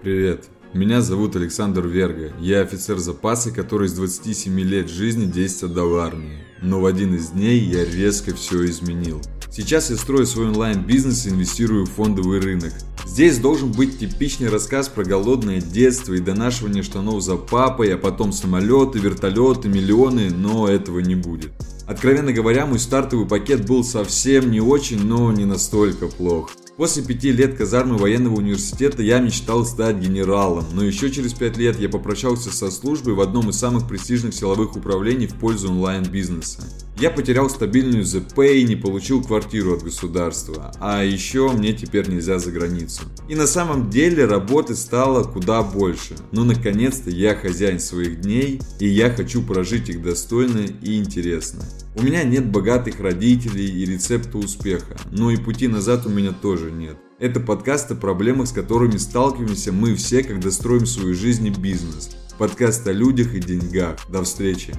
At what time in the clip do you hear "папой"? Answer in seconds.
17.34-17.92